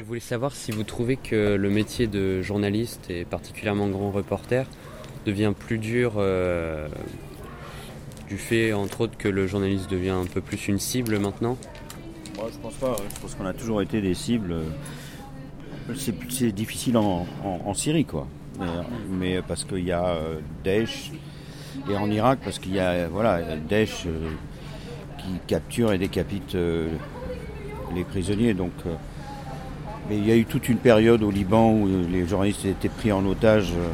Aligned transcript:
On 0.00 0.04
voulait 0.04 0.20
savoir 0.20 0.54
si 0.54 0.70
vous 0.70 0.84
trouvez 0.84 1.16
que 1.16 1.56
le 1.56 1.70
métier 1.70 2.06
de 2.06 2.40
journaliste 2.40 3.10
et 3.10 3.24
particulièrement 3.24 3.88
grand 3.88 4.12
reporter 4.12 4.66
devient 5.26 5.52
plus 5.58 5.78
dur 5.78 6.14
euh, 6.18 6.86
du 8.28 8.38
fait 8.38 8.72
entre 8.72 9.02
autres 9.02 9.18
que 9.18 9.28
le 9.28 9.48
journaliste 9.48 9.90
devient 9.90 10.10
un 10.10 10.26
peu 10.26 10.40
plus 10.40 10.68
une 10.68 10.78
cible 10.78 11.18
maintenant? 11.18 11.58
Moi 12.36 12.48
je 12.52 12.58
pense 12.58 12.74
pas, 12.74 12.96
je 13.12 13.20
pense 13.20 13.34
qu'on 13.34 13.46
a 13.46 13.52
toujours 13.52 13.82
été 13.82 14.00
des 14.00 14.14
cibles. 14.14 14.54
C'est 15.96 16.52
difficile 16.52 16.96
en, 16.96 17.74
Syrie 17.74 18.04
quoi. 18.04 18.28
Mais, 19.10 19.42
parce 19.42 19.64
qu'il 19.64 19.84
y 19.84 19.92
a 19.92 20.06
euh, 20.10 20.38
Daesh 20.62 21.10
et 21.90 21.96
en 21.96 22.10
Irak 22.10 22.38
parce 22.44 22.58
qu'il 22.58 22.74
y 22.74 22.80
a 22.80 23.08
voilà, 23.08 23.56
Daesh 23.56 24.04
euh, 24.06 24.30
qui 25.18 25.40
capture 25.46 25.92
et 25.92 25.98
décapite 25.98 26.56
les 27.94 28.04
prisonniers. 28.04 28.54
Donc, 28.54 28.72
euh, 28.86 28.94
il 30.10 30.26
y 30.26 30.32
a 30.32 30.36
eu 30.36 30.44
toute 30.44 30.68
une 30.68 30.78
période 30.78 31.22
au 31.22 31.30
Liban 31.30 31.72
où 31.72 31.88
les 32.10 32.26
journalistes 32.26 32.64
étaient 32.64 32.88
pris 32.88 33.12
en 33.12 33.24
otage. 33.26 33.72
Euh, 33.72 33.88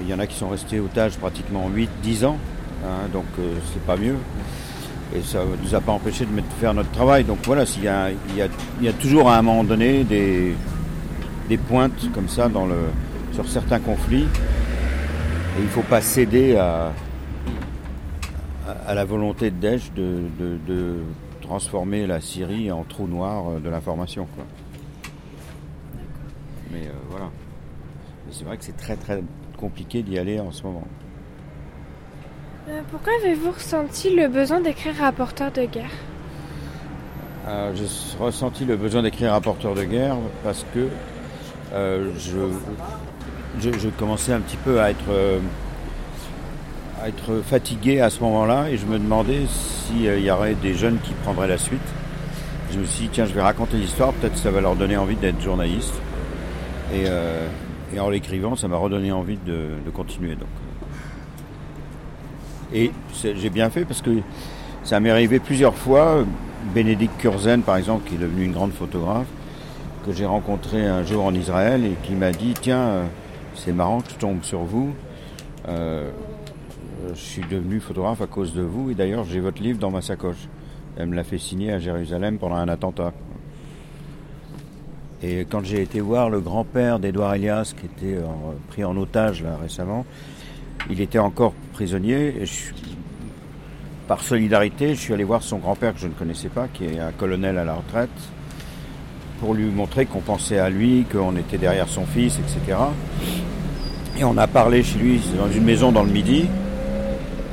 il 0.00 0.08
y 0.08 0.14
en 0.14 0.18
a 0.18 0.26
qui 0.26 0.36
sont 0.36 0.48
restés 0.48 0.80
otages 0.80 1.16
pratiquement 1.18 1.68
8-10 1.68 2.24
ans. 2.26 2.38
Hein, 2.84 3.08
donc 3.12 3.26
euh, 3.38 3.54
c'est 3.72 3.82
pas 3.84 3.96
mieux. 3.96 4.16
Et 5.14 5.22
ça 5.22 5.40
ne 5.40 5.62
nous 5.62 5.74
a 5.74 5.80
pas 5.80 5.92
empêché 5.92 6.24
de 6.24 6.30
faire 6.60 6.74
notre 6.74 6.90
travail. 6.92 7.24
Donc 7.24 7.38
voilà, 7.44 7.64
il 7.76 7.84
y, 7.84 8.88
a, 8.88 8.92
toujours 8.92 9.28
à 9.28 9.36
un 9.36 9.42
moment 9.42 9.64
donné 9.64 10.04
des, 10.04 10.54
pointes 11.68 12.08
comme 12.14 12.28
ça 12.28 12.48
sur 13.32 13.48
certains 13.48 13.80
conflits. 13.80 14.22
Et 14.22 15.58
il 15.58 15.64
ne 15.64 15.68
faut 15.70 15.82
pas 15.82 16.00
céder 16.00 16.56
à, 16.56 16.92
la 18.94 19.04
volonté 19.04 19.50
de 19.50 19.56
Daesh 19.56 19.92
de, 19.96 20.22
de 20.68 20.98
transformer 21.50 22.06
la 22.06 22.20
Syrie 22.20 22.70
en 22.70 22.84
trou 22.84 23.08
noir 23.08 23.50
euh, 23.50 23.58
de 23.58 23.68
l'information. 23.68 24.28
Mais 26.72 26.86
euh, 26.86 26.92
voilà. 27.10 27.26
Mais 28.26 28.32
c'est 28.32 28.44
vrai 28.44 28.56
que 28.56 28.64
c'est 28.64 28.76
très 28.76 28.96
très 28.96 29.22
compliqué 29.58 30.02
d'y 30.02 30.18
aller 30.18 30.40
en 30.40 30.52
ce 30.52 30.62
moment. 30.62 30.84
Euh, 32.68 32.80
pourquoi 32.90 33.12
avez-vous 33.22 33.50
ressenti 33.50 34.14
le 34.14 34.28
besoin 34.28 34.60
d'écrire 34.60 34.94
rapporteur 34.96 35.50
de 35.52 35.64
guerre? 35.64 35.90
J'ai 37.74 37.84
ressenti 38.20 38.64
le 38.64 38.76
besoin 38.76 39.02
d'écrire 39.02 39.32
rapporteur 39.32 39.74
de 39.74 39.82
guerre 39.82 40.14
parce 40.44 40.64
que 40.72 40.88
je, 41.72 42.38
je, 43.58 43.88
commençais 43.88 44.32
un 44.32 44.40
petit 44.40 44.58
peu 44.58 44.80
à 44.80 44.90
être 44.90 45.40
être 47.06 47.42
fatigué 47.42 48.00
à 48.00 48.10
ce 48.10 48.20
moment-là 48.20 48.68
et 48.70 48.76
je 48.76 48.86
me 48.86 48.98
demandais 48.98 49.42
s'il 49.46 50.06
euh, 50.06 50.18
y 50.18 50.30
aurait 50.30 50.54
des 50.54 50.74
jeunes 50.74 50.98
qui 51.02 51.12
prendraient 51.24 51.48
la 51.48 51.58
suite. 51.58 51.80
Je 52.72 52.78
me 52.78 52.84
suis 52.84 53.04
dit, 53.04 53.10
tiens, 53.12 53.26
je 53.26 53.32
vais 53.32 53.42
raconter 53.42 53.76
l'histoire, 53.76 54.12
peut-être 54.12 54.34
que 54.34 54.38
ça 54.38 54.50
va 54.50 54.60
leur 54.60 54.76
donner 54.76 54.96
envie 54.96 55.16
d'être 55.16 55.40
journaliste. 55.40 55.94
Et, 56.92 57.04
euh, 57.06 57.46
en 57.98 58.08
l'écrivant, 58.08 58.56
ça 58.56 58.68
m'a 58.68 58.76
redonné 58.76 59.12
envie 59.12 59.38
de, 59.44 59.68
continuer. 59.92 60.36
Donc. 60.36 60.48
Et 62.72 62.92
j'ai 63.22 63.50
bien 63.50 63.68
fait 63.70 63.84
parce 63.84 64.00
que 64.00 64.10
ça 64.84 65.00
m'est 65.00 65.10
arrivé 65.10 65.40
plusieurs 65.40 65.74
fois. 65.74 66.24
Bénédicte 66.74 67.18
Kurzen, 67.18 67.62
par 67.62 67.76
exemple, 67.76 68.08
qui 68.08 68.14
est 68.14 68.18
devenu 68.18 68.44
une 68.44 68.52
grande 68.52 68.72
photographe, 68.72 69.26
que 70.06 70.12
j'ai 70.12 70.26
rencontré 70.26 70.86
un 70.86 71.02
jour 71.04 71.24
en 71.24 71.34
Israël 71.34 71.84
et 71.84 71.96
qui 72.02 72.12
m'a 72.12 72.32
dit, 72.32 72.54
tiens, 72.60 72.78
euh, 72.78 73.04
c'est 73.54 73.72
marrant 73.72 74.00
que 74.00 74.10
je 74.10 74.16
tombe 74.16 74.42
sur 74.42 74.60
vous. 74.60 74.94
Euh, 75.68 76.10
je 77.14 77.20
suis 77.20 77.42
devenu 77.42 77.80
photographe 77.80 78.20
à 78.20 78.26
cause 78.26 78.54
de 78.54 78.62
vous 78.62 78.90
et 78.90 78.94
d'ailleurs 78.94 79.24
j'ai 79.24 79.40
votre 79.40 79.62
livre 79.62 79.78
dans 79.78 79.90
ma 79.90 80.02
sacoche. 80.02 80.48
Elle 80.96 81.06
me 81.06 81.16
l'a 81.16 81.24
fait 81.24 81.38
signer 81.38 81.72
à 81.72 81.78
Jérusalem 81.78 82.38
pendant 82.38 82.56
un 82.56 82.68
attentat. 82.68 83.12
Et 85.22 85.46
quand 85.50 85.64
j'ai 85.64 85.82
été 85.82 86.00
voir 86.00 86.30
le 86.30 86.40
grand-père 86.40 86.98
d'Edouard 86.98 87.34
Elias, 87.34 87.74
qui 87.78 87.86
était 87.86 88.18
pris 88.68 88.84
en 88.84 88.96
otage 88.96 89.42
là 89.42 89.58
récemment, 89.60 90.06
il 90.88 91.00
était 91.00 91.18
encore 91.18 91.52
prisonnier. 91.72 92.34
Par 94.08 94.22
solidarité, 94.22 94.94
je 94.94 95.00
suis 95.00 95.12
allé 95.12 95.24
voir 95.24 95.42
son 95.42 95.58
grand-père 95.58 95.94
que 95.94 96.00
je 96.00 96.06
ne 96.06 96.12
connaissais 96.12 96.48
pas, 96.48 96.68
qui 96.68 96.84
est 96.84 96.98
un 96.98 97.12
colonel 97.12 97.58
à 97.58 97.64
la 97.64 97.74
retraite, 97.74 98.10
pour 99.40 99.54
lui 99.54 99.66
montrer 99.66 100.06
qu'on 100.06 100.20
pensait 100.20 100.58
à 100.58 100.70
lui, 100.70 101.04
qu'on 101.12 101.36
était 101.36 101.58
derrière 101.58 101.88
son 101.88 102.06
fils, 102.06 102.38
etc. 102.38 102.78
Et 104.18 104.24
on 104.24 104.36
a 104.36 104.46
parlé 104.46 104.82
chez 104.82 104.98
lui 104.98 105.20
dans 105.36 105.50
une 105.50 105.64
maison 105.64 105.92
dans 105.92 106.02
le 106.02 106.10
Midi. 106.10 106.46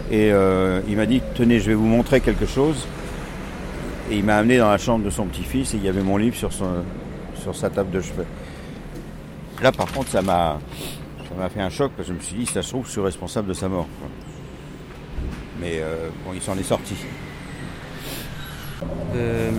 Et 0.09 0.31
euh, 0.31 0.81
il 0.87 0.95
m'a 0.95 1.05
dit, 1.05 1.21
tenez, 1.35 1.59
je 1.59 1.67
vais 1.67 1.75
vous 1.75 1.85
montrer 1.85 2.21
quelque 2.21 2.45
chose. 2.45 2.87
Et 4.09 4.17
il 4.17 4.23
m'a 4.23 4.37
amené 4.37 4.57
dans 4.57 4.71
la 4.71 4.77
chambre 4.77 5.03
de 5.03 5.09
son 5.09 5.25
petit-fils 5.25 5.73
et 5.73 5.77
il 5.77 5.83
y 5.83 5.89
avait 5.89 6.01
mon 6.01 6.17
livre 6.17 6.35
sur, 6.35 6.53
son, 6.53 6.83
sur 7.47 7.55
sa 7.55 7.69
table 7.69 7.91
de 7.91 8.01
chevet. 8.01 8.25
Là, 9.63 9.71
par 9.71 9.89
contre, 9.91 10.09
ça 10.09 10.21
m'a, 10.21 10.59
ça 11.29 11.35
m'a 11.37 11.47
fait 11.47 11.61
un 11.61 11.69
choc 11.69 11.91
parce 11.95 12.09
que 12.09 12.13
je 12.13 12.17
me 12.19 12.23
suis 12.23 12.35
dit, 12.35 12.45
ça 12.45 12.61
se 12.61 12.69
trouve, 12.69 12.85
je 12.85 12.91
suis 12.91 13.01
responsable 13.01 13.47
de 13.47 13.53
sa 13.53 13.69
mort. 13.69 13.87
Mais 15.61 15.79
euh, 15.79 16.09
bon, 16.25 16.31
il 16.33 16.41
s'en 16.41 16.57
est 16.57 16.63
sorti. 16.63 16.95
Euh, 19.15 19.49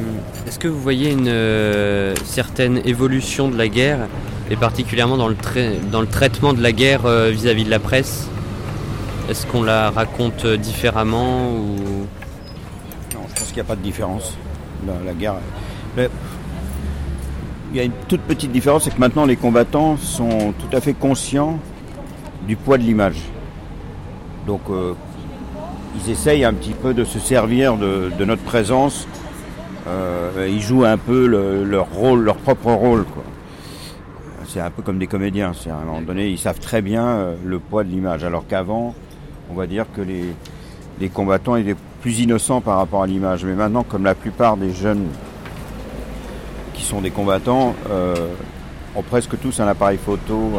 est-ce 0.47 0.59
que 0.59 0.69
vous 0.69 0.81
voyez 0.81 1.13
une 1.13 2.15
certaine 2.25 2.83
évolution 2.87 3.49
de 3.49 3.57
la 3.57 3.69
guerre, 3.69 4.01
et 4.51 4.57
particulièrement 4.57 5.17
dans 5.17 5.29
le, 5.29 5.37
dans 5.91 6.03
le 6.03 6.07
traitement 6.07 6.53
de 6.53 6.63
la 6.63 6.73
guerre 6.73 7.09
vis 7.31 7.49
à 7.49 7.55
-vis 7.55 7.65
de 7.65 7.71
la 7.71 7.81
presse? 7.81 8.29
Est-ce 9.31 9.47
qu'on 9.47 9.63
la 9.63 9.91
raconte 9.91 10.47
différemment 10.47 11.51
ou... 11.51 12.07
Non, 13.15 13.25
je 13.29 13.35
pense 13.35 13.47
qu'il 13.49 13.57
n'y 13.57 13.61
a 13.61 13.65
pas 13.65 13.77
de 13.77 13.83
différence. 13.83 14.37
La, 14.87 15.13
guerre. 15.15 15.37
Il 17.71 17.77
y 17.77 17.81
a 17.81 17.85
une 17.85 17.93
toute 18.09 18.23
petite 18.23 18.53
différence, 18.53 18.85
c'est 18.85 18.95
que 18.95 19.01
maintenant 19.01 19.27
les 19.27 19.37
combattants 19.37 19.97
sont 19.97 20.55
tout 20.59 20.77
à 20.77 20.81
fait 20.81 20.95
conscients 20.95 21.59
du 22.47 22.57
poids 22.57 22.79
de 22.79 22.83
l'image. 22.83 23.21
Donc 24.47 24.63
euh, 24.71 24.95
ils 25.97 26.11
essayent 26.11 26.45
un 26.45 26.55
petit 26.55 26.73
peu 26.73 26.95
de 26.95 27.05
se 27.05 27.19
servir 27.19 27.77
de, 27.77 28.25
notre 28.25 28.43
présence. 28.43 29.07
Euh, 29.87 30.49
ils 30.49 30.61
jouent 30.61 30.85
un 30.85 30.97
peu 30.97 31.27
leur 31.27 31.87
rôle, 31.93 32.23
leur 32.23 32.37
propre 32.37 32.73
rôle. 32.73 33.05
C'est 34.47 34.61
un 34.61 34.71
peu 34.71 34.81
comme 34.81 34.99
des 34.99 35.07
comédiens. 35.07 35.53
À 35.69 35.75
un 35.75 35.85
moment 35.85 36.01
donné, 36.01 36.29
ils 36.29 36.39
savent 36.39 36.59
très 36.59 36.81
bien 36.81 37.07
euh, 37.07 37.37
le 37.45 37.59
poids 37.59 37.85
de 37.85 37.91
l'image. 37.91 38.25
Alors 38.25 38.47
qu'avant, 38.47 38.95
on 39.51 39.55
va 39.55 39.67
dire 39.67 39.85
que 39.95 40.01
les, 40.01 41.09
combattants 41.11 41.57
étaient 41.57 41.77
plus 42.01 42.21
innocents 42.21 42.63
par 42.63 42.79
rapport 42.79 43.03
à 43.03 43.07
l'image. 43.07 43.45
Mais 43.45 43.55
maintenant, 43.55 43.83
comme 43.83 44.05
la 44.05 44.15
plupart 44.15 44.57
des 44.57 44.73
jeunes 44.73 45.05
qui 46.79 46.85
sont 46.85 47.01
des 47.01 47.11
combattants 47.11 47.75
euh, 47.91 48.15
ont 48.97 49.03
presque 49.03 49.39
tous 49.41 49.61
un 49.61 49.67
appareil 49.67 49.99
photo, 49.99 50.53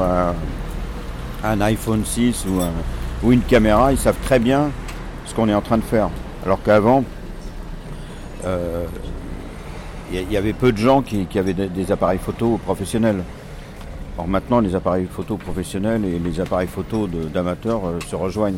un, 1.44 1.62
iPhone 1.62 2.04
6 2.06 2.46
ou, 3.24 3.32
une 3.32 3.42
caméra, 3.42 3.92
ils 3.92 3.98
savent 3.98 4.20
très 4.24 4.40
bien 4.40 4.70
ce 5.26 5.34
qu'on 5.34 5.50
est 5.50 5.54
en 5.54 5.62
train 5.62 5.78
de 5.78 5.84
faire. 5.84 6.10
Alors 6.46 6.62
qu'avant, 6.62 7.04
euh, 8.46 8.86
il 10.12 10.32
y, 10.32 10.38
avait 10.38 10.54
peu 10.54 10.72
de 10.72 10.78
gens 10.78 11.02
qui, 11.02 11.28
avaient 11.38 11.54
des 11.54 11.92
appareils 11.92 12.20
photo 12.20 12.60
professionnels. 12.66 13.24
Alors 14.16 14.28
maintenant, 14.28 14.60
les 14.60 14.76
appareils 14.76 15.06
photo 15.06 15.38
professionnels 15.38 16.04
et 16.04 16.18
les 16.18 16.40
appareils 16.40 16.68
photo 16.68 17.08
d'amateurs 17.08 17.86
euh, 17.86 18.00
se 18.08 18.16
rejoignent. 18.16 18.58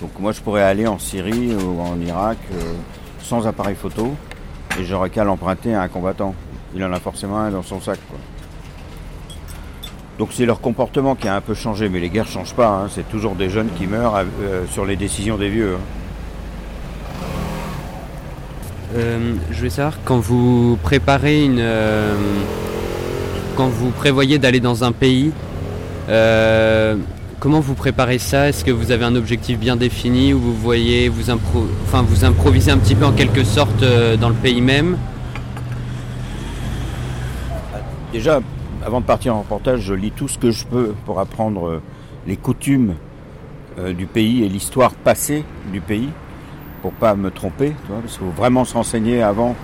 Donc 0.00 0.10
moi, 0.18 0.32
je 0.32 0.40
pourrais 0.40 0.62
aller 0.62 0.86
en 0.86 0.98
Syrie 0.98 1.54
ou 1.54 1.80
en 1.80 1.98
Irak 2.00 2.36
euh, 2.52 2.74
sans 3.22 3.46
appareil 3.46 3.74
photo 3.74 4.12
et 4.78 4.84
j'aurais 4.84 5.10
qu'à 5.10 5.24
l'emprunter 5.24 5.74
à 5.74 5.82
un 5.82 5.88
combattant. 5.88 6.34
Il 6.74 6.84
en 6.84 6.92
a 6.92 7.00
forcément 7.00 7.38
un 7.38 7.50
dans 7.50 7.62
son 7.62 7.80
sac. 7.80 7.98
Donc 10.18 10.30
c'est 10.32 10.46
leur 10.46 10.60
comportement 10.60 11.14
qui 11.14 11.28
a 11.28 11.34
un 11.34 11.40
peu 11.40 11.54
changé, 11.54 11.88
mais 11.88 12.00
les 12.00 12.10
guerres 12.10 12.26
ne 12.26 12.30
changent 12.30 12.54
pas. 12.54 12.68
Hein. 12.68 12.88
C'est 12.90 13.08
toujours 13.08 13.34
des 13.34 13.50
jeunes 13.50 13.70
qui 13.78 13.86
meurent 13.86 14.16
euh, 14.16 14.64
sur 14.70 14.84
les 14.84 14.96
décisions 14.96 15.36
des 15.36 15.48
vieux. 15.48 15.76
Hein. 18.94 18.98
je 19.50 19.56
voulais 19.56 19.70
savoir, 19.70 19.98
quand 20.04 20.18
vous 20.18 20.78
préparez 20.82 21.44
une, 21.44 21.64
quand 23.56 23.68
vous 23.68 23.90
prévoyez 23.90 24.38
d'aller 24.38 24.60
dans 24.60 24.84
un 24.84 24.92
pays, 24.92 25.32
euh, 26.08 26.96
comment 27.40 27.60
vous 27.60 27.74
préparez 27.74 28.18
ça? 28.18 28.48
Est-ce 28.48 28.64
que 28.64 28.70
vous 28.70 28.90
avez 28.90 29.04
un 29.04 29.14
objectif 29.14 29.58
bien 29.58 29.76
défini 29.76 30.32
ou 30.32 30.40
vous 30.40 30.54
voyez 30.54 31.08
vous, 31.08 31.30
enfin, 31.30 32.02
vous 32.02 32.24
improvisez 32.24 32.70
un 32.70 32.78
petit 32.78 32.94
peu 32.94 33.04
en 33.04 33.12
quelque 33.12 33.44
sorte 33.44 33.82
euh, 33.82 34.16
dans 34.16 34.28
le 34.28 34.34
pays 34.34 34.60
même? 34.60 34.96
Déjà, 38.12 38.40
avant 38.84 39.00
de 39.00 39.06
partir 39.06 39.34
en 39.34 39.40
reportage, 39.40 39.80
je 39.80 39.94
lis 39.94 40.10
tout 40.10 40.28
ce 40.28 40.38
que 40.38 40.50
je 40.50 40.66
peux 40.66 40.94
pour 41.06 41.18
apprendre 41.18 41.66
euh, 41.66 41.82
les 42.26 42.36
coutumes 42.36 42.94
du 43.96 44.04
pays 44.04 44.44
et 44.44 44.50
l'histoire 44.50 44.92
passée 44.92 45.46
du 45.72 45.80
pays, 45.80 46.10
pour 46.82 46.92
pas 46.92 47.14
me 47.14 47.30
tromper, 47.30 47.72
parce 47.88 48.18
qu'il 48.18 48.26
faut 48.26 48.32
vraiment 48.32 48.66
se 48.66 48.74
renseigner 48.74 49.22
avant 49.22 49.56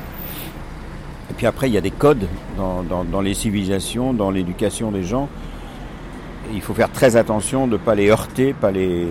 et 1.30 1.34
puis 1.34 1.46
après, 1.46 1.68
il 1.68 1.72
y 1.72 1.78
a 1.78 1.80
des 1.80 1.90
codes 1.90 2.26
dans, 2.56 3.20
les 3.20 3.34
civilisations, 3.34 4.12
dans 4.12 4.30
l'éducation 4.30 4.90
des 4.90 5.02
gens. 5.02 5.28
il 6.52 6.60
faut 6.62 6.74
faire 6.74 6.90
très 6.90 7.16
attention 7.16 7.66
de 7.66 7.72
ne 7.72 7.76
pas 7.76 7.94
les 7.94 8.08
heurter, 8.08 8.54
pas 8.54 8.70
les 8.70 9.06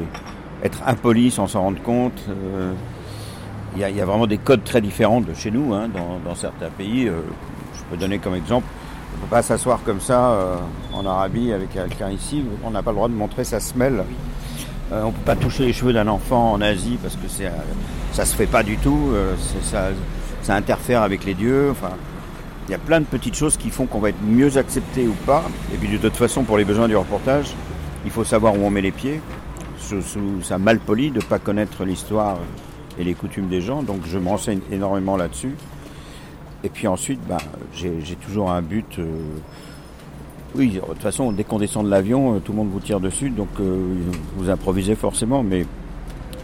être 0.64 0.82
impoli 0.88 1.30
sans 1.30 1.48
s'en 1.48 1.62
rendre 1.62 1.82
compte. 1.82 2.20
Euh, 2.30 2.74
il 3.76 3.82
y, 3.82 4.02
a, 4.02 4.06
vraiment 4.06 4.26
des 4.26 4.40
codes 4.40 4.64
très 4.64 4.82
différents 4.82 5.22
de 5.22 5.34
chez 5.36 5.52
nous, 5.52 5.74
hein, 5.74 5.88
dans, 6.26 6.34
certains 6.34 6.70
pays. 6.70 7.08
Euh, 7.08 7.22
je 7.76 7.84
peux 7.92 7.98
donner 7.98 8.18
comme 8.18 8.34
exemple 8.34 8.66
ne 9.18 9.22
peut 9.22 9.30
pas 9.30 9.42
s'asseoir 9.42 9.80
comme 9.84 10.00
ça 10.00 10.32
euh, 10.32 10.56
en 10.94 11.06
Arabie 11.06 11.52
avec 11.52 11.72
quelqu'un 11.72 12.10
ici. 12.10 12.44
On 12.64 12.72
n'a 12.72 12.82
pas 12.84 12.92
le 12.92 12.96
droit 12.96 13.10
de 13.10 13.14
montrer 13.14 13.44
sa 13.44 13.60
semelle. 13.60 14.04
Euh, 14.92 15.04
on 15.04 15.08
ne 15.08 15.12
peut 15.12 15.26
pas 15.26 15.36
toucher 15.36 15.66
les 15.66 15.74
cheveux 15.74 15.94
d'un 15.94 16.08
enfant 16.08 16.54
en 16.54 16.62
Asie 16.62 16.98
parce 17.02 17.16
que 17.16 17.28
c'est, 17.28 17.52
ça 18.14 18.26
se 18.26 18.36
fait 18.36 18.48
pas 18.48 18.64
du 18.64 18.78
tout. 18.78 19.14
ça, 19.64 20.56
interfère 20.56 21.02
avec 21.02 21.26
les 21.26 21.34
dieux. 21.34 21.74
Il 22.68 22.72
y 22.72 22.76
a 22.76 22.78
plein 22.78 23.00
de 23.00 23.06
petites 23.06 23.36
choses 23.36 23.58
qui 23.58 23.70
font 23.70 23.86
qu'on 23.86 24.00
va 24.00 24.10
être 24.10 24.22
mieux 24.24 24.58
accepté 24.58 25.08
ou 25.08 25.16
pas. 25.26 25.44
Et 25.74 25.78
puis 25.78 25.90
de 25.90 25.98
toute 25.98 26.16
façon, 26.16 26.44
pour 26.44 26.58
les 26.58 26.66
besoins 26.66 26.88
du 26.88 26.96
reportage, 26.96 27.54
il 28.06 28.12
faut 28.12 28.24
savoir 28.24 28.56
où 28.56 28.60
on 28.60 28.70
met 28.70 28.82
les 28.82 28.92
pieds. 28.92 29.22
Ça 30.44 30.58
mal 30.58 30.80
poli 30.80 31.12
de 31.12 31.18
ne 31.18 31.24
pas 31.24 31.40
connaître 31.40 31.84
l'histoire 31.86 32.38
et 33.00 33.04
les 33.04 33.14
coutumes 33.14 33.48
des 33.48 33.62
gens. 33.62 33.84
Donc 33.84 34.02
je 34.06 34.18
me 34.18 34.28
renseigne 34.28 34.60
énormément 34.72 35.18
là-dessus. 35.18 35.56
Et 36.64 36.70
puis 36.70 36.88
ensuite, 36.88 37.20
bah, 37.28 37.38
j'ai 37.74 38.16
toujours 38.16 38.52
un 38.52 38.62
but. 38.62 39.00
Euh, 39.00 39.06
oui, 40.56 40.72
de 40.72 40.80
toute 40.80 41.02
façon, 41.02 41.32
dès 41.32 41.44
qu'on 41.44 41.60
descend 41.60 41.86
de 41.86 41.92
l'avion, 41.92 42.36
euh, 42.36 42.40
tout 42.40 42.52
le 42.52 42.58
monde 42.58 42.70
vous 42.72 42.80
tire 42.80 43.00
dessus, 43.00 43.30
donc 43.30 43.50
euh, 43.60 43.78
vous 44.38 44.50
improvisez 44.50 44.96
forcément, 44.96 45.44
mais 45.44 45.66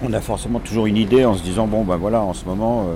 on 0.03 0.13
a 0.13 0.21
forcément 0.21 0.59
toujours 0.59 0.85
une 0.85 0.97
idée 0.97 1.25
en 1.25 1.33
se 1.33 1.43
disant 1.43 1.65
bon 1.65 1.83
ben 1.83 1.95
voilà, 1.95 2.21
en 2.21 2.33
ce 2.33 2.45
moment, 2.45 2.87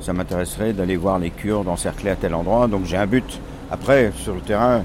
ça 0.00 0.12
m'intéresserait 0.12 0.72
d'aller 0.72 0.96
voir 0.96 1.18
les 1.18 1.30
Kurdes 1.30 1.68
encerclés 1.68 2.10
à 2.10 2.16
tel 2.16 2.34
endroit, 2.34 2.68
donc 2.68 2.84
j'ai 2.84 2.96
un 2.96 3.06
but. 3.06 3.40
Après, 3.70 4.12
sur 4.16 4.34
le 4.34 4.40
terrain, 4.40 4.82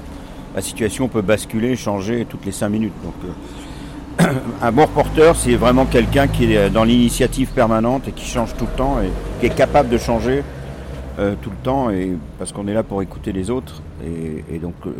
la 0.54 0.60
situation 0.60 1.08
peut 1.08 1.22
basculer, 1.22 1.76
changer 1.76 2.26
toutes 2.28 2.44
les 2.44 2.52
cinq 2.52 2.70
minutes. 2.70 2.92
Donc, 3.04 4.28
un 4.62 4.72
bon 4.72 4.82
reporter, 4.82 5.36
c'est 5.36 5.54
vraiment 5.54 5.86
quelqu'un 5.86 6.26
qui 6.26 6.52
est 6.52 6.68
dans 6.68 6.84
l'initiative 6.84 7.50
permanente 7.50 8.08
et 8.08 8.12
qui 8.12 8.26
change 8.26 8.54
tout 8.56 8.66
le 8.70 8.76
temps 8.76 8.96
et 9.00 9.10
qui 9.40 9.46
est 9.46 9.54
capable 9.54 9.88
de 9.88 9.98
changer 9.98 10.42
euh, 11.18 11.34
tout 11.42 11.50
le 11.50 11.56
temps 11.56 11.90
et 11.90 12.16
parce 12.38 12.52
qu'on 12.52 12.66
est 12.66 12.72
là 12.72 12.82
pour 12.82 13.02
écouter 13.02 13.32
les 13.32 13.50
autres 13.50 13.82
et, 14.02 14.58
donc 14.58 14.74
euh, 14.86 14.92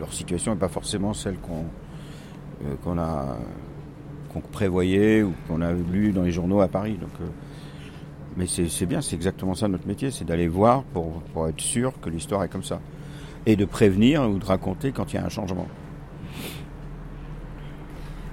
leur 0.00 0.12
situation 0.12 0.52
n'est 0.52 0.58
pas 0.58 0.68
forcément 0.68 1.14
celle 1.14 1.36
qu'on 1.36 1.64
euh, 2.64 2.74
qu'on 2.82 2.98
a 2.98 3.36
qu'on 4.32 4.40
prévoyait 4.40 5.22
ou 5.22 5.32
qu'on 5.46 5.62
a 5.62 5.72
lu 5.72 6.10
dans 6.10 6.22
les 6.22 6.32
journaux 6.32 6.60
à 6.60 6.68
Paris. 6.68 6.98
Donc, 7.00 7.10
mais 8.36 8.46
c'est 8.46 8.86
bien, 8.86 9.00
c'est 9.00 9.16
exactement 9.16 9.54
ça 9.54 9.66
notre 9.66 9.86
métier, 9.88 10.10
c'est 10.10 10.24
d'aller 10.24 10.46
voir 10.46 10.82
pour, 10.84 11.22
être 11.48 11.60
sûr 11.60 11.92
que 12.00 12.10
l'histoire 12.10 12.44
est 12.44 12.48
comme 12.48 12.62
ça 12.62 12.80
et 13.46 13.56
de 13.56 13.64
prévenir 13.64 14.28
ou 14.28 14.38
de 14.38 14.44
raconter 14.44 14.92
quand 14.92 15.12
il 15.12 15.16
y 15.16 15.18
a 15.18 15.24
un 15.24 15.30
changement. 15.30 15.66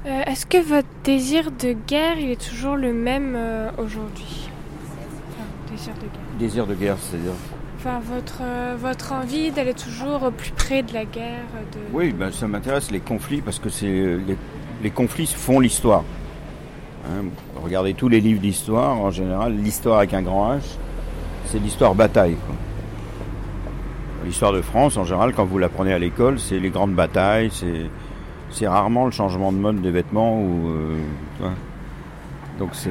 Est-ce 0.05 0.45
que 0.45 0.59
votre 0.59 0.87
désir 1.03 1.51
de 1.51 1.73
guerre 1.73 2.19
est 2.19 2.39
toujours 2.39 2.75
le 2.75 2.93
même 2.93 3.35
aujourd'hui? 3.79 4.46
Désir 5.69 5.93
de 5.95 6.01
guerre. 6.01 6.37
Désir 6.39 6.67
de 6.67 6.73
guerre, 6.75 6.97
c'est-à-dire 6.99 7.33
Enfin, 7.79 7.99
votre, 7.99 8.39
euh, 8.41 8.75
votre 8.79 9.13
envie 9.13 9.51
d'aller 9.51 9.75
toujours 9.75 10.31
plus 10.31 10.51
près 10.51 10.81
de 10.81 10.93
la 10.93 11.05
guerre 11.05 11.45
de... 11.73 11.79
Oui, 11.93 12.11
ben, 12.11 12.31
ça 12.31 12.47
m'intéresse 12.47 12.89
les 12.89 12.99
conflits 12.99 13.41
parce 13.41 13.59
que 13.59 13.69
c'est 13.69 14.17
les, 14.81 14.89
conflits 14.89 15.27
font 15.27 15.59
l'histoire. 15.59 16.03
Hein, 17.05 17.25
regardez 17.63 17.93
tous 17.93 18.09
les 18.09 18.19
livres 18.19 18.41
d'histoire, 18.41 18.99
en 18.99 19.11
général, 19.11 19.55
l'histoire 19.55 19.99
avec 19.99 20.13
un 20.15 20.23
grand 20.23 20.55
H, 20.55 20.61
c'est 21.45 21.59
l'histoire 21.59 21.93
bataille. 21.93 22.35
L'histoire 24.25 24.53
de 24.53 24.61
France, 24.61 24.97
en 24.97 25.05
général, 25.05 25.33
quand 25.33 25.45
vous 25.45 25.59
l'apprenez 25.59 25.93
à 25.93 25.99
l'école, 25.99 26.39
c'est 26.39 26.59
les 26.59 26.69
grandes 26.69 26.95
batailles, 26.95 27.51
c'est 28.49 28.67
rarement 28.67 29.05
le 29.05 29.11
changement 29.11 29.51
de 29.51 29.57
mode 29.57 29.81
des 29.81 29.91
vêtements 29.91 30.41
ou. 30.41 30.69
Euh, 30.69 31.49
donc 32.59 32.71
c'est 32.73 32.89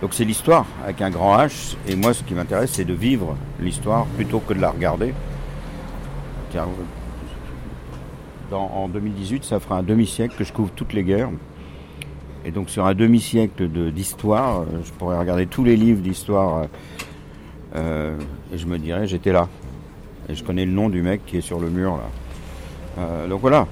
donc 0.00 0.14
c'est 0.14 0.24
l'histoire 0.24 0.66
avec 0.84 1.02
un 1.02 1.10
grand 1.10 1.36
H. 1.38 1.76
Et 1.86 1.96
moi, 1.96 2.14
ce 2.14 2.22
qui 2.22 2.34
m'intéresse, 2.34 2.72
c'est 2.72 2.84
de 2.84 2.94
vivre 2.94 3.36
l'histoire 3.60 4.06
plutôt 4.16 4.40
que 4.40 4.54
de 4.54 4.60
la 4.60 4.70
regarder. 4.70 5.12
En 8.50 8.88
2018, 8.88 9.44
ça 9.44 9.60
fera 9.60 9.78
un 9.78 9.82
demi-siècle 9.82 10.34
que 10.36 10.44
je 10.44 10.52
couvre 10.52 10.70
toutes 10.74 10.92
les 10.92 11.04
guerres. 11.04 11.30
Et 12.44 12.50
donc 12.50 12.70
sur 12.70 12.86
un 12.86 12.94
demi-siècle 12.94 13.68
d'histoire, 13.92 14.64
je 14.82 14.90
pourrais 14.92 15.18
regarder 15.18 15.46
tous 15.46 15.64
les 15.64 15.76
livres 15.76 16.00
d'histoire 16.00 16.66
euh, 17.74 18.16
et 18.52 18.58
je 18.58 18.66
me 18.66 18.78
dirais 18.78 19.06
j'étais 19.06 19.32
là. 19.32 19.48
Et 20.28 20.34
je 20.34 20.44
connais 20.44 20.64
le 20.64 20.72
nom 20.72 20.88
du 20.88 21.02
mec 21.02 21.24
qui 21.26 21.38
est 21.38 21.42
sur 21.42 21.58
le 21.58 21.70
mur 21.70 21.96
là. 21.96 23.02
Euh, 23.02 23.28
donc 23.28 23.40
voilà. 23.40 23.66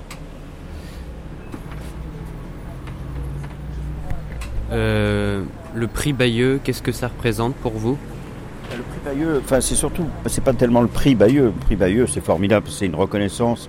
Euh, 4.72 5.44
le 5.76 5.86
prix 5.86 6.14
Bayeux, 6.14 6.58
qu'est-ce 6.64 6.82
que 6.82 6.90
ça 6.90 7.08
représente 7.08 7.54
pour 7.56 7.72
vous 7.72 7.98
Le 8.74 8.82
prix 8.82 9.00
Bayeux, 9.04 9.40
enfin 9.44 9.60
c'est 9.60 9.74
surtout, 9.74 10.06
c'est 10.24 10.42
pas 10.42 10.54
tellement 10.54 10.80
le 10.80 10.88
prix 10.88 11.14
Bayeux. 11.14 11.46
Le 11.46 11.50
prix 11.52 11.76
Bayeux, 11.76 12.06
c'est 12.06 12.24
formidable, 12.24 12.66
c'est 12.70 12.86
une 12.86 12.94
reconnaissance 12.94 13.68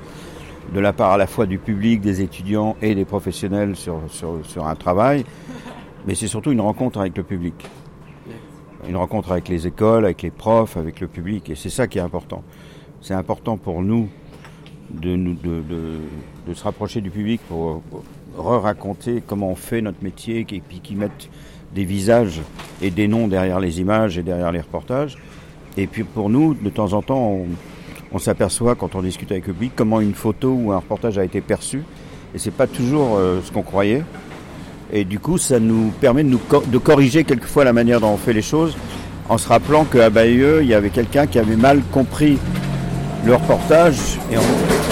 de 0.74 0.80
la 0.80 0.94
part 0.94 1.12
à 1.12 1.18
la 1.18 1.28
fois 1.28 1.46
du 1.46 1.60
public, 1.60 2.00
des 2.00 2.22
étudiants 2.22 2.78
et 2.82 2.96
des 2.96 3.06
professionnels 3.06 3.76
sur, 3.76 4.02
sur, 4.10 4.68
un 4.68 4.76
travail, 4.76 5.26
mais 6.06 6.16
c'est 6.16 6.28
surtout 6.28 6.52
une 6.52 6.62
rencontre 6.62 7.00
avec 7.00 7.16
le 7.18 7.24
public. 7.24 7.56
Une 8.88 8.96
rencontre 8.96 9.34
avec 9.34 9.50
les 9.50 9.68
écoles, 9.68 10.06
avec 10.06 10.22
les 10.22 10.32
profs, 10.32 10.78
avec 10.78 11.02
le 11.02 11.08
public, 11.08 11.50
et 11.50 11.56
c'est 11.56 11.70
ça 11.70 11.88
qui 11.88 11.98
est 11.98 12.02
important. 12.02 12.44
C'est 13.02 13.14
important 13.14 13.58
pour 13.58 13.82
nous 13.82 14.08
de, 14.90 15.16
de, 15.16 15.62
de, 16.48 16.54
se 16.54 16.64
rapprocher 16.64 17.02
du 17.02 17.10
public 17.10 17.42
pour 17.50 17.82
re-raconter 18.38 19.22
comment 19.26 19.50
on 19.50 19.56
fait 19.56 19.82
notre 19.82 20.02
métier, 20.02 20.40
et 20.50 20.62
puis 20.62 20.80
qu'ils 20.80 20.98
mettent 20.98 21.30
des 21.74 21.84
visages 21.84 22.42
et 22.82 22.92
des 22.92 23.08
noms 23.08 23.28
derrière 23.28 23.60
les 23.60 23.80
images 23.80 24.18
et 24.18 24.24
derrière 24.24 24.52
les 24.52 24.62
reportages. 24.62 25.18
Et 25.78 25.88
puis 25.88 26.04
pour 26.04 26.30
nous, 26.30 26.54
de 26.54 26.70
temps 26.70 26.94
en 26.94 27.02
temps, 27.02 27.40
on, 28.12 28.20
s'aperçoit 28.20 28.76
quand 28.76 28.96
on 28.96 29.02
discute 29.02 29.32
avec 29.32 29.46
le 29.46 29.54
public 29.54 29.74
comment 29.76 30.02
une 30.02 30.16
photo 30.16 30.52
ou 30.52 30.72
un 30.72 30.78
reportage 30.78 31.18
a 31.18 31.24
été 31.24 31.40
perçu. 31.42 31.84
Et 32.34 32.40
c'est 32.40 32.52
pas 32.52 32.68
toujours 32.68 33.18
euh, 33.18 33.42
ce 33.44 33.52
qu'on 33.52 33.62
croyait. 33.62 34.04
Et 34.92 35.04
du 35.04 35.20
coup, 35.20 35.38
ça 35.38 35.60
nous 35.60 35.92
permet 36.00 36.24
de, 36.24 36.78
corriger 36.78 37.24
quelquefois 37.24 37.64
la 37.64 37.74
manière 37.74 38.00
dont 38.00 38.12
on 38.12 38.18
fait 38.18 38.34
les 38.34 38.42
choses, 38.42 38.76
en 39.28 39.38
se 39.38 39.48
rappelant 39.48 39.84
qu'à 39.84 40.10
Bayeux, 40.10 40.62
il 40.62 40.70
y 40.70 40.74
avait 40.74 40.90
quelqu'un 40.90 41.28
qui 41.28 41.40
avait 41.40 41.58
mal 41.58 41.82
compris 41.92 42.38
le 43.26 43.36
reportage, 43.36 44.18
et 44.32 44.36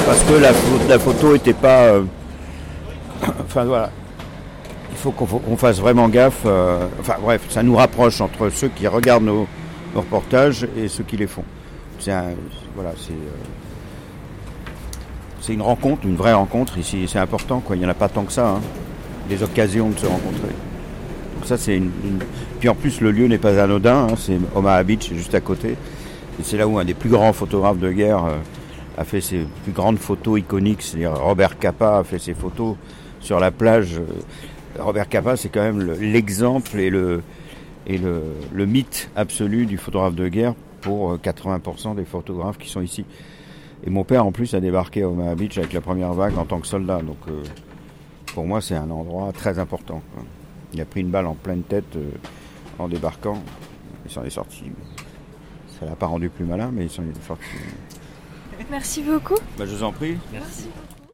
parce 0.05 0.21
que 0.23 0.33
la, 0.33 0.51
la 0.89 0.99
photo 0.99 1.33
n'était 1.33 1.53
pas... 1.53 1.83
Euh, 1.83 2.03
enfin 3.45 3.63
voilà, 3.63 3.91
il 4.95 4.97
faut 4.97 5.11
qu'on 5.11 5.57
fasse 5.57 5.79
vraiment 5.79 6.07
gaffe. 6.07 6.43
Euh, 6.45 6.87
enfin 7.01 7.15
bref, 7.21 7.41
ça 7.49 7.63
nous 7.63 7.75
rapproche 7.75 8.21
entre 8.21 8.49
ceux 8.49 8.69
qui 8.69 8.87
regardent 8.87 9.25
nos, 9.25 9.47
reportages 9.93 10.67
et 10.77 10.87
ceux 10.87 11.03
qui 11.03 11.17
les 11.17 11.27
font. 11.27 11.43
C'est 11.99 12.11
voilà, 12.75 12.89
euh, 12.89 13.13
c'est 15.41 15.53
une 15.53 15.61
rencontre, 15.61 16.05
une 16.05 16.15
vraie 16.15 16.33
rencontre 16.33 16.77
ici. 16.77 17.05
C'est 17.07 17.19
important, 17.19 17.59
quoi. 17.59 17.75
Il 17.75 17.79
n'y 17.79 17.85
en 17.85 17.89
a 17.89 17.93
pas 17.93 18.09
tant 18.09 18.23
que 18.23 18.31
ça. 18.31 18.49
Hein. 18.49 18.61
Des 19.29 19.41
occasions 19.43 19.89
de 19.89 19.97
se 19.97 20.05
rencontrer. 20.05 20.53
Donc 21.35 21.45
ça, 21.45 21.57
c'est 21.57 21.77
une, 21.77 21.91
Puis 22.59 22.69
en 22.69 22.75
plus, 22.75 22.99
le 23.01 23.11
lieu 23.11 23.27
n'est 23.27 23.37
pas 23.37 23.61
anodin. 23.61 24.07
Hein. 24.09 24.15
C'est 24.17 24.37
Omaha 24.53 24.83
Beach, 24.83 25.13
juste 25.13 25.35
à 25.35 25.41
côté. 25.41 25.71
Et 26.39 26.43
c'est 26.43 26.57
là 26.57 26.67
où 26.67 26.77
un 26.77 26.85
des 26.85 26.93
plus 26.93 27.09
grands 27.09 27.33
photographes 27.33 27.79
de 27.79 27.91
guerre 27.91 28.25
euh, 28.25 28.37
a 28.97 29.05
fait 29.05 29.21
ses 29.21 29.45
plus 29.63 29.71
grandes 29.71 29.99
photos 29.99 30.39
iconiques. 30.39 30.81
C'est-à-dire 30.81 31.15
Robert 31.15 31.57
Capa 31.57 31.99
a 31.99 32.03
fait 32.03 32.19
ses 32.19 32.33
photos 32.33 32.75
sur 33.21 33.39
la 33.39 33.51
plage 33.51 33.99
Robert 34.79 35.09
Capa, 35.09 35.37
c'est 35.37 35.49
quand 35.49 35.61
même 35.61 35.81
l'exemple 35.99 36.79
et, 36.79 36.89
le, 36.89 37.23
et 37.87 37.97
le, 37.97 38.65
mythe 38.65 39.09
absolu 39.15 39.65
du 39.65 39.77
photographe 39.77 40.15
de 40.15 40.27
guerre 40.27 40.53
pour 40.81 41.15
80% 41.17 41.91
euh, 41.91 41.93
des 41.95 42.05
photographes 42.05 42.57
qui 42.57 42.69
sont 42.69 42.81
ici. 42.81 43.05
Et 43.85 43.89
mon 43.89 44.03
père, 44.03 44.25
en 44.25 44.31
plus, 44.31 44.53
a 44.53 44.59
débarqué 44.59 45.03
à 45.03 45.09
Omaha 45.09 45.35
Beach 45.35 45.57
avec 45.57 45.73
la 45.73 45.81
première 45.81 46.13
vague 46.13 46.37
en 46.37 46.45
tant 46.45 46.59
que 46.59 46.67
soldat. 46.67 47.01
Donc, 47.01 47.17
euh, 47.27 47.43
pour 48.27 48.45
moi, 48.45 48.61
c'est 48.61 48.75
un 48.75 48.89
endroit 48.89 49.31
très 49.31 49.59
important. 49.59 50.01
Il 50.73 50.81
a 50.81 50.85
pris 50.85 51.01
une 51.01 51.09
balle 51.09 51.27
en 51.27 51.35
pleine 51.35 51.61
tête 51.61 51.95
euh, 51.95 52.09
en 52.79 52.87
débarquant. 52.87 53.41
Il 54.05 54.11
s'en 54.11 54.23
est 54.23 54.29
sorti. 54.29 54.63
Ça 55.79 55.85
l'a 55.85 55.95
pas 55.95 56.07
rendu 56.07 56.29
plus 56.29 56.45
malin, 56.45 56.71
mais 56.73 56.85
il 56.85 56.89
s'en 56.89 57.03
est 57.03 57.25
sorti. 57.25 57.43
Merci 58.69 59.03
beaucoup. 59.03 59.37
Bah, 59.57 59.65
je 59.65 59.75
vous 59.75 59.83
en 59.83 59.91
prie. 59.91 60.17
Merci. 60.31 60.67